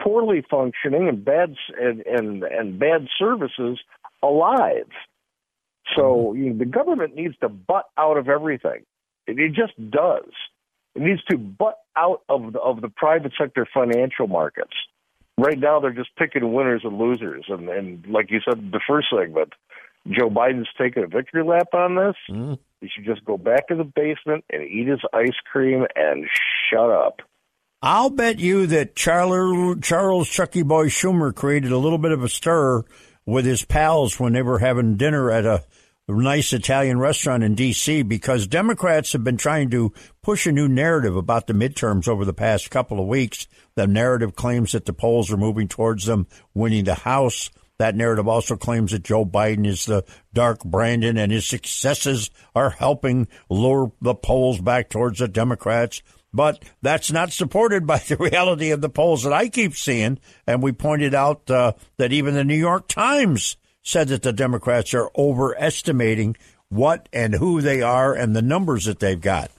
poorly 0.00 0.42
functioning 0.48 1.08
and 1.08 1.24
bad 1.24 1.54
and 1.78 2.00
and, 2.06 2.42
and 2.44 2.78
bad 2.78 3.08
services 3.18 3.78
alive. 4.22 4.88
So 5.96 6.02
mm-hmm. 6.02 6.42
you 6.42 6.50
know, 6.50 6.58
the 6.58 6.64
government 6.64 7.14
needs 7.14 7.34
to 7.42 7.48
butt 7.48 7.86
out 7.98 8.16
of 8.16 8.28
everything. 8.28 8.84
It, 9.26 9.38
it 9.38 9.52
just 9.52 9.74
does. 9.90 10.30
It 10.98 11.02
needs 11.02 11.22
to 11.30 11.38
butt 11.38 11.78
out 11.96 12.22
of 12.28 12.52
the, 12.52 12.58
of 12.58 12.80
the 12.80 12.88
private 12.88 13.32
sector 13.40 13.68
financial 13.72 14.26
markets. 14.26 14.72
Right 15.36 15.56
now, 15.56 15.78
they're 15.78 15.92
just 15.92 16.10
picking 16.16 16.52
winners 16.52 16.80
and 16.82 16.98
losers, 16.98 17.44
and 17.48 17.68
and 17.68 18.04
like 18.08 18.32
you 18.32 18.40
said, 18.44 18.72
the 18.72 18.80
first 18.88 19.06
segment, 19.16 19.52
Joe 20.08 20.28
Biden's 20.28 20.66
taking 20.76 21.04
a 21.04 21.06
victory 21.06 21.44
lap 21.44 21.68
on 21.72 21.94
this. 21.94 22.16
Mm-hmm. 22.28 22.54
He 22.80 22.88
should 22.92 23.04
just 23.04 23.24
go 23.24 23.38
back 23.38 23.68
to 23.68 23.76
the 23.76 23.84
basement 23.84 24.44
and 24.50 24.64
eat 24.64 24.88
his 24.88 24.98
ice 25.12 25.36
cream 25.52 25.86
and 25.94 26.26
shut 26.68 26.90
up. 26.90 27.20
I'll 27.80 28.10
bet 28.10 28.40
you 28.40 28.66
that 28.66 28.96
Charles, 28.96 29.78
Charles 29.82 30.28
Chucky 30.28 30.64
Boy 30.64 30.86
Schumer 30.86 31.32
created 31.32 31.70
a 31.70 31.78
little 31.78 31.98
bit 31.98 32.10
of 32.10 32.24
a 32.24 32.28
stir 32.28 32.82
with 33.24 33.44
his 33.44 33.64
pals 33.64 34.18
when 34.18 34.32
they 34.32 34.42
were 34.42 34.58
having 34.58 34.96
dinner 34.96 35.30
at 35.30 35.46
a 35.46 35.62
nice 36.08 36.52
Italian 36.52 36.98
restaurant 36.98 37.42
in 37.42 37.54
D.C. 37.54 38.02
because 38.02 38.46
Democrats 38.46 39.12
have 39.12 39.22
been 39.22 39.36
trying 39.36 39.70
to 39.70 39.92
push 40.22 40.46
a 40.46 40.52
new 40.52 40.66
narrative 40.66 41.16
about 41.16 41.46
the 41.46 41.52
midterms 41.52 42.08
over 42.08 42.24
the 42.24 42.32
past 42.32 42.70
couple 42.70 42.98
of 42.98 43.06
weeks. 43.06 43.46
The 43.74 43.86
narrative 43.86 44.34
claims 44.34 44.72
that 44.72 44.86
the 44.86 44.94
polls 44.94 45.30
are 45.30 45.36
moving 45.36 45.68
towards 45.68 46.06
them 46.06 46.26
winning 46.54 46.84
the 46.84 46.94
House. 46.94 47.50
That 47.78 47.94
narrative 47.94 48.26
also 48.26 48.56
claims 48.56 48.92
that 48.92 49.04
Joe 49.04 49.24
Biden 49.24 49.66
is 49.66 49.84
the 49.84 50.04
dark 50.32 50.64
Brandon 50.64 51.16
and 51.16 51.30
his 51.30 51.46
successes 51.46 52.30
are 52.54 52.70
helping 52.70 53.28
lure 53.48 53.92
the 54.00 54.14
polls 54.14 54.60
back 54.60 54.88
towards 54.88 55.20
the 55.20 55.28
Democrats. 55.28 56.02
But 56.32 56.64
that's 56.82 57.12
not 57.12 57.32
supported 57.32 57.86
by 57.86 57.98
the 57.98 58.16
reality 58.20 58.70
of 58.70 58.80
the 58.80 58.88
polls 58.88 59.22
that 59.22 59.32
I 59.32 59.48
keep 59.48 59.76
seeing. 59.76 60.18
And 60.46 60.62
we 60.62 60.72
pointed 60.72 61.14
out 61.14 61.50
uh, 61.50 61.72
that 61.98 62.12
even 62.12 62.34
the 62.34 62.44
New 62.44 62.56
York 62.56 62.88
Times 62.88 63.56
said 63.88 64.08
that 64.08 64.22
the 64.22 64.32
Democrats 64.32 64.92
are 64.92 65.10
overestimating 65.16 66.36
what 66.68 67.08
and 67.10 67.34
who 67.34 67.62
they 67.62 67.80
are 67.80 68.12
and 68.12 68.36
the 68.36 68.42
numbers 68.42 68.84
that 68.84 68.98
they've 68.98 69.20
got. 69.20 69.50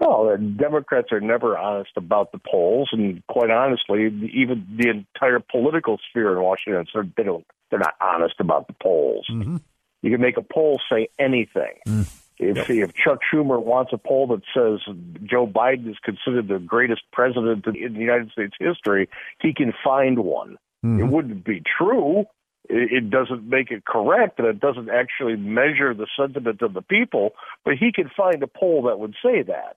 Well, 0.00 0.30
the 0.30 0.38
Democrats 0.38 1.08
are 1.12 1.20
never 1.20 1.58
honest 1.58 1.90
about 1.96 2.32
the 2.32 2.38
polls, 2.38 2.88
and 2.92 3.22
quite 3.26 3.50
honestly, 3.50 4.06
even 4.32 4.66
the 4.76 4.88
entire 4.88 5.40
political 5.40 5.98
sphere 6.08 6.32
in 6.32 6.42
Washington, 6.42 6.86
so 6.92 7.02
they 7.16 7.24
don't, 7.24 7.44
they're 7.68 7.78
not 7.78 7.94
honest 8.00 8.36
about 8.38 8.68
the 8.68 8.74
polls. 8.80 9.26
Mm-hmm. 9.30 9.56
You 10.00 10.10
can 10.12 10.20
make 10.20 10.38
a 10.38 10.42
poll 10.42 10.80
say 10.90 11.08
anything. 11.18 11.74
Mm. 11.86 12.08
If, 12.38 12.66
see 12.68 12.80
if 12.80 12.94
Chuck 12.94 13.18
Schumer 13.30 13.60
wants 13.60 13.92
a 13.92 13.98
poll 13.98 14.28
that 14.28 14.42
says 14.54 14.94
Joe 15.24 15.46
Biden 15.46 15.90
is 15.90 15.98
considered 16.04 16.46
the 16.46 16.60
greatest 16.60 17.02
president 17.12 17.66
in 17.66 17.94
the 17.94 18.00
United 18.00 18.30
States 18.30 18.54
history, 18.60 19.08
he 19.42 19.52
can 19.52 19.74
find 19.84 20.20
one. 20.20 20.56
It 20.84 20.86
mm-hmm. 20.86 21.10
wouldn't 21.10 21.44
be 21.44 21.60
true. 21.76 22.24
It, 22.70 23.08
doesn't 23.08 23.48
make 23.48 23.70
it 23.70 23.84
correct, 23.84 24.38
and 24.38 24.48
it 24.48 24.60
doesn't 24.60 24.90
actually 24.90 25.36
measure 25.36 25.94
the 25.94 26.06
sentiment 26.18 26.60
of 26.60 26.74
the 26.74 26.82
people. 26.82 27.30
But 27.64 27.74
he 27.80 27.92
can 27.92 28.10
find 28.14 28.42
a 28.42 28.46
poll 28.46 28.82
that 28.82 28.98
would 28.98 29.14
say 29.22 29.42
that. 29.42 29.76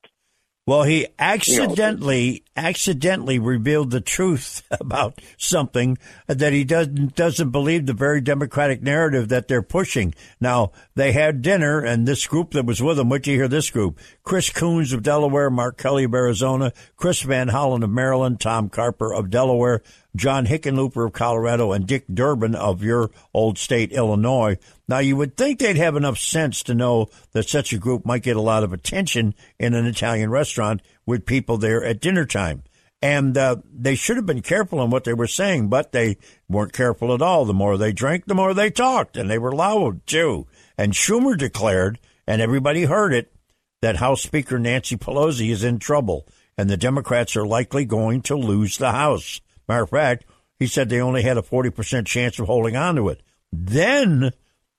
Well, 0.67 0.83
he 0.83 1.07
accidentally 1.17 2.43
accidentally 2.55 3.39
revealed 3.39 3.89
the 3.89 3.99
truth 3.99 4.61
about 4.79 5.19
something 5.35 5.97
that 6.27 6.53
he 6.53 6.63
doesn't 6.63 7.15
doesn't 7.15 7.49
believe 7.49 7.87
the 7.87 7.93
very 7.93 8.21
democratic 8.21 8.83
narrative 8.83 9.29
that 9.29 9.47
they're 9.47 9.63
pushing. 9.63 10.13
Now 10.39 10.71
they 10.93 11.13
had 11.13 11.41
dinner, 11.41 11.79
and 11.79 12.07
this 12.07 12.27
group 12.27 12.51
that 12.51 12.65
was 12.65 12.81
with 12.81 12.97
them. 12.97 13.09
What 13.09 13.25
you 13.25 13.35
hear? 13.35 13.47
This 13.47 13.71
group: 13.71 13.99
Chris 14.21 14.51
Coons 14.51 14.93
of 14.93 15.01
Delaware, 15.01 15.49
Mark 15.49 15.77
Kelly 15.77 16.03
of 16.03 16.13
Arizona, 16.13 16.73
Chris 16.95 17.21
Van 17.21 17.49
Hollen 17.49 17.83
of 17.83 17.89
Maryland, 17.89 18.39
Tom 18.39 18.69
Carper 18.69 19.13
of 19.13 19.31
Delaware, 19.31 19.81
John 20.15 20.45
Hickenlooper 20.45 21.05
of 21.05 21.13
Colorado, 21.13 21.71
and 21.71 21.87
Dick 21.87 22.05
Durbin 22.13 22.55
of 22.55 22.83
your 22.83 23.11
old 23.33 23.57
state, 23.57 23.91
Illinois. 23.91 24.57
Now, 24.87 24.99
you 24.99 25.15
would 25.15 25.37
think 25.37 25.59
they'd 25.59 25.77
have 25.77 25.95
enough 25.95 26.17
sense 26.17 26.63
to 26.63 26.73
know 26.73 27.07
that 27.31 27.47
such 27.47 27.71
a 27.71 27.77
group 27.77 28.05
might 28.05 28.23
get 28.23 28.35
a 28.35 28.41
lot 28.41 28.63
of 28.63 28.73
attention 28.73 29.33
in 29.57 29.73
an 29.73 29.85
Italian 29.85 30.29
restaurant 30.29 30.81
with 31.05 31.25
people 31.25 31.57
there 31.57 31.83
at 31.83 32.01
dinner 32.01 32.25
time. 32.25 32.63
And 33.01 33.35
uh, 33.35 33.57
they 33.73 33.95
should 33.95 34.17
have 34.17 34.27
been 34.27 34.43
careful 34.43 34.83
in 34.83 34.91
what 34.91 35.05
they 35.05 35.13
were 35.13 35.27
saying, 35.27 35.69
but 35.69 35.91
they 35.91 36.17
weren't 36.47 36.73
careful 36.73 37.13
at 37.13 37.21
all. 37.21 37.45
The 37.45 37.53
more 37.53 37.77
they 37.77 37.91
drank, 37.91 38.25
the 38.25 38.35
more 38.35 38.53
they 38.53 38.69
talked, 38.69 39.17
and 39.17 39.29
they 39.29 39.39
were 39.39 39.53
loud 39.53 40.05
too. 40.05 40.45
And 40.77 40.93
Schumer 40.93 41.35
declared, 41.35 41.99
and 42.27 42.41
everybody 42.41 42.83
heard 42.83 43.13
it, 43.13 43.33
that 43.81 43.95
House 43.95 44.21
Speaker 44.21 44.59
Nancy 44.59 44.97
Pelosi 44.97 45.49
is 45.49 45.63
in 45.63 45.79
trouble, 45.79 46.27
and 46.57 46.69
the 46.69 46.77
Democrats 46.77 47.35
are 47.35 47.47
likely 47.47 47.85
going 47.85 48.21
to 48.23 48.35
lose 48.35 48.77
the 48.77 48.91
House. 48.91 49.41
Matter 49.71 49.83
of 49.83 49.89
fact, 49.89 50.25
he 50.59 50.67
said 50.67 50.89
they 50.89 50.99
only 50.99 51.21
had 51.21 51.37
a 51.37 51.41
40% 51.41 52.05
chance 52.05 52.37
of 52.39 52.47
holding 52.47 52.75
on 52.75 52.97
to 52.97 53.07
it. 53.07 53.21
Then, 53.53 54.31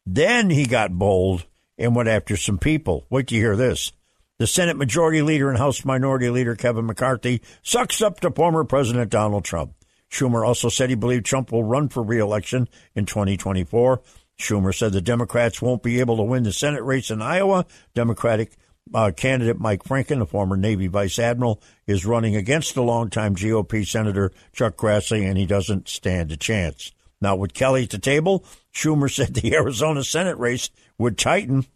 then 0.04 0.50
he 0.50 0.66
got 0.66 0.92
bold 0.92 1.46
and 1.78 1.96
went 1.96 2.10
after 2.10 2.36
some 2.36 2.58
people. 2.58 3.06
Wait 3.08 3.28
till 3.28 3.36
you 3.36 3.42
hear 3.42 3.56
this. 3.56 3.90
The 4.36 4.46
Senate 4.46 4.76
Majority 4.76 5.22
Leader 5.22 5.48
and 5.48 5.56
House 5.56 5.82
Minority 5.82 6.28
Leader 6.28 6.56
Kevin 6.56 6.84
McCarthy 6.84 7.40
sucks 7.62 8.02
up 8.02 8.20
to 8.20 8.30
former 8.30 8.64
President 8.64 9.08
Donald 9.08 9.46
Trump. 9.46 9.72
Schumer 10.10 10.46
also 10.46 10.68
said 10.68 10.90
he 10.90 10.94
believed 10.94 11.24
Trump 11.24 11.50
will 11.50 11.64
run 11.64 11.88
for 11.88 12.02
reelection 12.02 12.68
in 12.94 13.06
2024. 13.06 14.02
Schumer 14.38 14.76
said 14.76 14.92
the 14.92 15.00
Democrats 15.00 15.62
won't 15.62 15.82
be 15.82 16.00
able 16.00 16.18
to 16.18 16.22
win 16.22 16.42
the 16.42 16.52
Senate 16.52 16.82
race 16.82 17.10
in 17.10 17.22
Iowa. 17.22 17.64
Democratic 17.94 18.58
uh, 18.94 19.12
candidate 19.16 19.60
Mike 19.60 19.84
Franken, 19.84 20.20
a 20.20 20.26
former 20.26 20.56
Navy 20.56 20.86
Vice 20.86 21.18
Admiral, 21.18 21.62
is 21.86 22.06
running 22.06 22.36
against 22.36 22.74
the 22.74 22.82
longtime 22.82 23.34
GOP 23.34 23.86
Senator 23.86 24.32
Chuck 24.52 24.76
Grassley, 24.76 25.28
and 25.28 25.38
he 25.38 25.46
doesn't 25.46 25.88
stand 25.88 26.32
a 26.32 26.36
chance. 26.36 26.92
Now, 27.20 27.36
with 27.36 27.54
Kelly 27.54 27.84
at 27.84 27.90
the 27.90 27.98
table, 27.98 28.44
Schumer 28.74 29.12
said 29.12 29.34
the 29.34 29.54
Arizona 29.54 30.04
Senate 30.04 30.38
race 30.38 30.70
would 30.98 31.16
tighten 31.16 31.66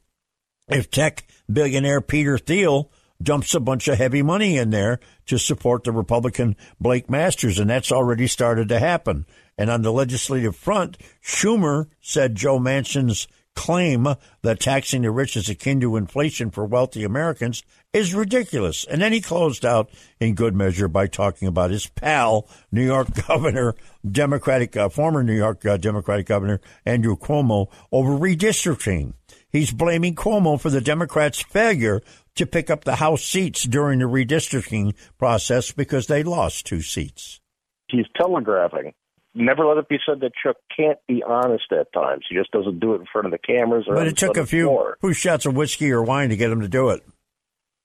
if 0.69 0.91
tech 0.91 1.27
billionaire 1.51 2.01
Peter 2.01 2.39
Thiel 2.39 2.91
dumps 3.23 3.55
a 3.55 3.61
bunch 3.61 3.89
of 3.89 3.97
heavy 3.97 4.23
money 4.23 4.59
in 4.59 4.71
there 4.71 5.01
to 5.27 5.39
support 5.39 5.85
the 5.85 5.93
Republican 5.93 6.57
Blake 6.81 7.09
Masters, 7.09 7.59
and 7.59 7.71
that's 7.71 7.93
already 7.93 8.27
started 8.27 8.69
to 8.69 8.79
happen. 8.79 9.25
And 9.57 9.71
on 9.71 9.83
the 9.83 9.93
legislative 9.93 10.55
front, 10.55 10.99
Schumer 11.23 11.87
said 12.01 12.35
Joe 12.35 12.59
Manchin's 12.59 13.27
claim 13.57 14.07
that 14.43 14.61
taxing 14.61 15.03
the 15.03 15.11
rich 15.11 15.37
is 15.37 15.49
akin 15.49 15.81
to 15.81 15.97
inflation 15.97 16.51
for 16.51 16.65
wealthy 16.65 17.03
Americans 17.03 17.65
is 17.93 18.15
ridiculous. 18.15 18.85
And 18.85 19.03
then 19.03 19.13
he 19.13 19.21
closed 19.21 19.65
out 19.65 19.91
in 20.21 20.35
good 20.35 20.55
measure 20.55 20.87
by 20.87 21.09
talking 21.09 21.49
about 21.49 21.71
his 21.71 21.89
pal, 21.89 22.49
New 22.71 22.85
York 22.85 23.09
Governor, 23.27 23.75
Democratic, 24.09 24.77
uh, 24.77 24.89
former 24.89 25.25
New 25.25 25.35
York 25.35 25.67
uh, 25.67 25.79
Democratic 25.79 26.27
Governor 26.27 26.61
Andrew 26.85 27.17
Cuomo, 27.17 27.69
over 27.91 28.11
redistricting. 28.11 29.15
He's 29.51 29.73
blaming 29.73 30.15
Cuomo 30.15 30.61
for 30.61 30.71
the 30.71 30.81
Democrats' 30.81 31.41
failure 31.41 32.03
to 32.35 32.47
pick 32.47 32.69
up 32.71 32.85
the 32.85 32.97
House 32.97 33.25
seats 33.25 33.65
during 33.65 33.99
the 33.99 34.05
redistricting 34.05 34.95
process 35.19 35.73
because 35.73 36.07
they 36.07 36.23
lost 36.23 36.67
two 36.67 36.83
seats. 36.83 37.41
He's 37.89 38.07
telegraphing. 38.17 38.93
Never 39.39 39.67
let 39.67 39.77
it 39.77 39.89
be 39.89 39.99
said 40.07 40.21
that 40.21 40.33
Chuck 40.43 40.57
can't 40.75 40.99
be 41.07 41.23
honest 41.23 41.71
at 41.71 41.93
times. 41.93 42.25
He 42.29 42.35
just 42.35 42.51
doesn't 42.53 42.81
do 42.81 42.95
it 42.95 43.01
in 43.01 43.07
front 43.13 43.27
of 43.27 43.33
the 43.33 43.39
cameras. 43.39 43.85
Or 43.87 43.95
but 43.95 44.07
it 44.07 44.17
took 44.17 44.39
a 44.39 44.47
few, 44.47 44.65
floor. 44.65 44.97
few 45.01 45.13
shots 45.13 45.45
of 45.45 45.55
whiskey 45.55 45.93
or 45.93 46.03
wine 46.03 46.31
to 46.31 46.37
get 46.37 46.51
him 46.51 46.63
to 46.63 46.69
do 46.69 46.89
it. 46.89 47.03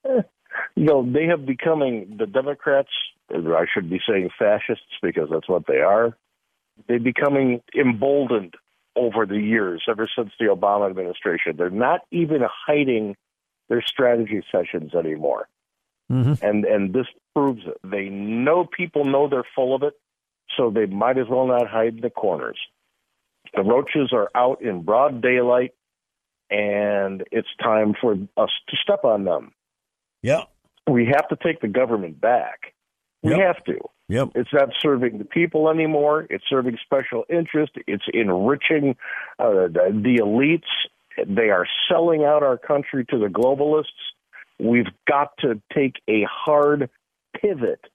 Eh, 0.08 0.22
you 0.76 0.86
know, 0.86 1.06
they 1.06 1.26
have 1.26 1.46
becoming 1.46 2.16
the 2.18 2.26
Democrats. 2.26 2.90
I 3.30 3.66
should 3.74 3.90
be 3.90 4.00
saying 4.08 4.30
fascists 4.40 4.86
because 5.02 5.30
that's 5.30 5.50
what 5.50 5.68
they 5.68 5.80
are. 5.80 6.16
They're 6.88 7.00
becoming 7.00 7.62
emboldened 7.78 8.56
over 8.96 9.26
the 9.26 9.38
years, 9.38 9.84
ever 9.90 10.10
since 10.16 10.32
the 10.40 10.46
Obama 10.46 10.90
administration. 10.90 11.56
They're 11.58 11.70
not 11.70 12.02
even 12.12 12.42
hiding 12.66 13.16
their 13.70 13.82
strategy 13.82 14.42
sessions 14.52 14.94
anymore. 14.94 15.48
Mm-hmm. 16.12 16.46
And 16.46 16.66
and 16.66 16.94
this 16.94 17.08
proves 17.34 17.62
it. 17.66 17.78
They 17.84 18.10
know 18.10 18.66
people 18.66 19.06
know 19.06 19.30
they're 19.30 19.46
full 19.56 19.76
of 19.76 19.84
it, 19.84 19.94
so 20.58 20.70
they 20.70 20.86
might 20.86 21.18
as 21.18 21.28
well 21.30 21.48
not 21.48 21.68
hide 21.68 21.96
in 21.96 22.02
the 22.02 22.10
corners. 22.10 22.58
The 23.56 23.64
roaches 23.64 24.12
are 24.14 24.30
out 24.36 24.62
in 24.62 24.84
broad 24.84 25.22
daylight, 25.22 25.74
and 26.50 27.24
it's 27.32 27.48
time 27.62 27.94
for 28.00 28.14
us 28.38 28.50
to 28.70 28.78
step 28.82 29.04
on 29.04 29.26
them. 29.26 29.52
Yeah. 30.22 30.44
We 30.90 31.06
have 31.08 31.28
to 31.30 31.38
take 31.42 31.62
the 31.62 31.68
government 31.68 32.20
back. 32.22 32.74
We 33.24 33.32
Yep. 33.32 33.40
have 33.40 33.64
to. 33.66 33.80
Yep. 34.10 34.30
It's 34.36 34.54
not 34.54 34.70
serving 34.80 35.18
the 35.20 35.26
people 35.26 35.70
anymore. 35.70 36.28
It's 36.30 36.44
serving 36.50 36.78
special 36.84 37.24
interest. 37.30 37.74
It's 37.88 38.04
enriching 38.14 38.96
uh, 39.40 39.68
the, 39.68 39.92
the 40.04 40.18
elites. 40.22 41.28
They 41.28 41.50
are 41.50 41.68
selling 41.90 42.24
out 42.24 42.44
our 42.44 42.58
country 42.58 43.06
to 43.06 43.18
the 43.18 43.28
globalists. 43.28 43.86
We've 44.60 44.92
got 45.08 45.38
to 45.40 45.62
take 45.74 45.96
a 46.08 46.24
hard 46.30 46.90
pivot 47.40 47.86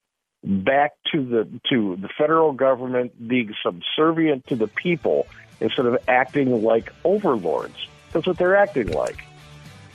back 0.44 0.92
to 1.12 1.24
the 1.24 1.60
to 1.70 1.96
the 1.96 2.08
federal 2.16 2.52
government 2.52 3.28
being 3.28 3.54
subservient 3.64 4.46
to 4.48 4.56
the 4.56 4.68
people 4.68 5.26
instead 5.60 5.86
of 5.86 5.98
acting 6.08 6.62
like 6.62 6.92
overlords. 7.04 7.74
That's 8.12 8.26
what 8.26 8.38
they're 8.38 8.56
acting 8.56 8.88
like. 8.88 9.18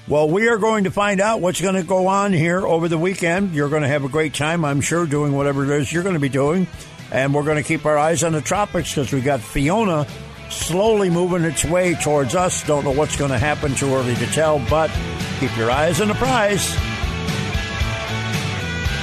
Well, 0.08 0.30
we 0.30 0.48
are 0.50 0.58
going 0.58 0.86
to 0.86 0.92
find 0.92 1.22
out 1.22 1.42
what's 1.42 1.62
going 1.62 1.76
to 1.76 1.84
go 1.84 2.08
on 2.08 2.34
here 2.34 2.66
over 2.66 2.88
the 2.88 2.98
weekend. 2.98 3.54
You're 3.54 3.70
going 3.70 3.84
to 3.84 3.88
have 3.88 4.04
a 4.04 4.10
great 4.10 4.34
time, 4.34 4.66
I'm 4.66 4.82
sure, 4.82 5.06
doing 5.06 5.34
whatever 5.34 5.64
it 5.64 5.82
is 5.82 5.94
you're 5.94 6.04
going 6.04 6.16
to 6.16 6.20
be 6.20 6.30
doing. 6.30 6.68
And 7.12 7.34
we're 7.34 7.44
going 7.44 7.58
to 7.58 7.64
keep 7.64 7.86
our 7.86 7.98
eyes 7.98 8.24
on 8.24 8.32
the 8.32 8.42
tropics 8.42 8.90
because 8.90 9.12
we've 9.12 9.24
got 9.24 9.42
Fiona 9.42 10.08
slowly 10.50 11.10
moving 11.10 11.44
its 11.44 11.64
way 11.64 11.94
towards 11.96 12.36
us. 12.36 12.66
Don't 12.66 12.84
know 12.84 12.92
what's 12.92 13.16
going 13.16 13.32
to 13.32 13.38
happen, 13.38 13.76
too 13.76 13.94
early 13.94 14.16
to 14.16 14.26
tell, 14.28 14.60
but 14.70 14.92
keep 15.40 15.56
your 15.56 15.70
eyes 15.70 16.02
on 16.02 16.08
the 16.08 16.14
prize. 16.16 16.76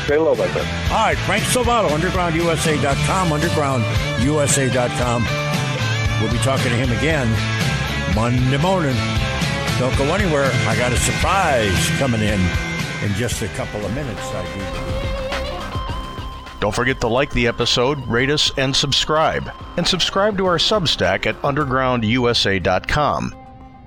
Stay 0.08 0.16
low, 0.16 0.34
my 0.34 0.48
friend. 0.48 0.66
All 0.90 1.04
right, 1.04 1.18
Frank 1.18 1.44
Salvato, 1.44 1.90
undergroundusa.com, 1.90 3.28
undergroundusa.com. 3.28 5.22
We'll 6.22 6.32
be 6.32 6.38
talking 6.38 6.70
to 6.70 6.76
him 6.78 6.90
again 6.96 7.28
Monday 8.14 8.56
morning. 8.56 8.96
Don't 9.78 9.94
go 9.98 10.04
anywhere. 10.14 10.50
I 10.66 10.74
got 10.78 10.92
a 10.92 10.96
surprise 10.96 11.90
coming 11.98 12.22
in 12.22 12.40
in 13.04 13.12
just 13.16 13.42
a 13.42 13.48
couple 13.48 13.84
of 13.84 13.94
minutes. 13.94 14.22
I 14.32 14.42
do. 16.54 16.58
Don't 16.58 16.74
forget 16.74 17.02
to 17.02 17.08
like 17.08 17.30
the 17.32 17.46
episode, 17.46 17.98
rate 18.08 18.30
us, 18.30 18.50
and 18.56 18.74
subscribe. 18.74 19.52
And 19.76 19.86
subscribe 19.86 20.38
to 20.38 20.46
our 20.46 20.56
Substack 20.56 21.26
at 21.26 21.38
undergroundusa.com. 21.42 23.34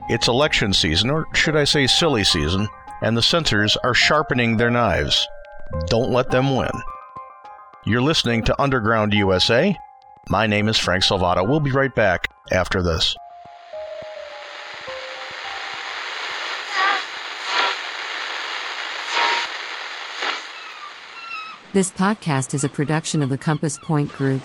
It's 0.07 0.27
election 0.27 0.71
season, 0.71 1.09
or 1.09 1.25
should 1.33 1.55
I 1.55 1.63
say 1.63 1.87
silly 1.87 2.23
season, 2.23 2.67
and 3.01 3.17
the 3.17 3.23
censors 3.23 3.75
are 3.77 3.95
sharpening 3.95 4.57
their 4.57 4.69
knives. 4.69 5.27
Don't 5.87 6.11
let 6.11 6.29
them 6.31 6.55
win. 6.55 6.71
You're 7.85 8.01
listening 8.01 8.43
to 8.43 8.61
Underground 8.61 9.13
USA. 9.13 9.75
My 10.29 10.45
name 10.45 10.67
is 10.67 10.77
Frank 10.77 11.03
Salvato. 11.03 11.47
We'll 11.47 11.59
be 11.59 11.71
right 11.71 11.93
back 11.93 12.27
after 12.51 12.81
this. 12.83 13.15
This 21.73 21.89
podcast 21.89 22.53
is 22.53 22.65
a 22.65 22.69
production 22.69 23.21
of 23.23 23.29
the 23.29 23.37
Compass 23.37 23.77
Point 23.77 24.11
Group. 24.11 24.41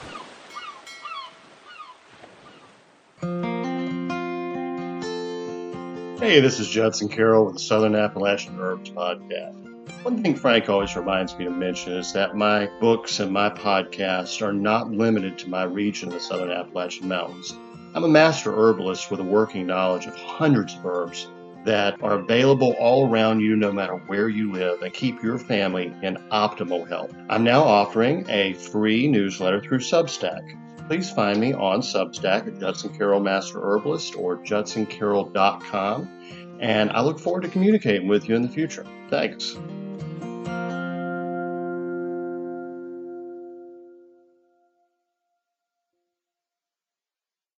Hey, 6.20 6.40
this 6.40 6.60
is 6.60 6.68
Judson 6.68 7.08
Carroll 7.08 7.46
with 7.46 7.54
the 7.54 7.60
Southern 7.60 7.96
Appalachian 7.96 8.58
Herbs 8.60 8.90
Podcast. 8.90 9.65
One 10.06 10.22
thing 10.22 10.36
Frank 10.36 10.68
always 10.68 10.94
reminds 10.94 11.36
me 11.36 11.46
to 11.46 11.50
mention 11.50 11.94
is 11.94 12.12
that 12.12 12.36
my 12.36 12.66
books 12.78 13.18
and 13.18 13.32
my 13.32 13.50
podcasts 13.50 14.40
are 14.40 14.52
not 14.52 14.92
limited 14.92 15.36
to 15.38 15.50
my 15.50 15.64
region 15.64 16.06
of 16.06 16.14
the 16.14 16.20
Southern 16.20 16.52
Appalachian 16.52 17.08
Mountains. 17.08 17.52
I'm 17.92 18.04
a 18.04 18.08
master 18.08 18.54
herbalist 18.54 19.10
with 19.10 19.18
a 19.18 19.24
working 19.24 19.66
knowledge 19.66 20.06
of 20.06 20.14
hundreds 20.14 20.74
of 20.74 20.86
herbs 20.86 21.28
that 21.64 22.00
are 22.04 22.20
available 22.20 22.76
all 22.78 23.10
around 23.10 23.40
you 23.40 23.56
no 23.56 23.72
matter 23.72 23.96
where 23.96 24.28
you 24.28 24.52
live 24.52 24.82
and 24.82 24.94
keep 24.94 25.24
your 25.24 25.38
family 25.38 25.92
in 26.04 26.18
optimal 26.30 26.88
health. 26.88 27.12
I'm 27.28 27.42
now 27.42 27.64
offering 27.64 28.30
a 28.30 28.52
free 28.52 29.08
newsletter 29.08 29.60
through 29.60 29.80
Substack. 29.80 30.56
Please 30.86 31.10
find 31.10 31.40
me 31.40 31.52
on 31.52 31.80
Substack 31.80 32.46
at 32.46 32.60
Judson 32.60 32.96
Carroll 32.96 33.18
Master 33.18 33.60
Herbalist 33.60 34.14
or 34.14 34.36
judsoncarroll.com, 34.36 36.58
and 36.60 36.92
I 36.92 37.00
look 37.00 37.18
forward 37.18 37.42
to 37.42 37.48
communicating 37.48 38.06
with 38.06 38.28
you 38.28 38.36
in 38.36 38.42
the 38.42 38.48
future. 38.48 38.86
Thanks. 39.10 39.58